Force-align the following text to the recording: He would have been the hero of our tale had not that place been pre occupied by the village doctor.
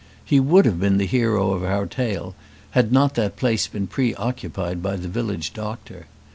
He 0.25 0.39
would 0.39 0.65
have 0.65 0.79
been 0.79 0.97
the 0.97 1.05
hero 1.05 1.51
of 1.51 1.63
our 1.63 1.85
tale 1.85 2.33
had 2.71 2.91
not 2.91 3.13
that 3.13 3.35
place 3.35 3.67
been 3.67 3.85
pre 3.85 4.15
occupied 4.15 4.81
by 4.81 4.95
the 4.95 5.07
village 5.07 5.53
doctor. 5.53 6.07